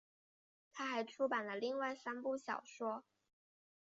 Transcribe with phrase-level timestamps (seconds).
[0.73, 3.03] 她还出版了另外三部小说。